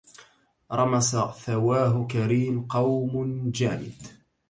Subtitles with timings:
[0.71, 1.15] رمس
[1.45, 3.93] ثواه كريم قوم ماجد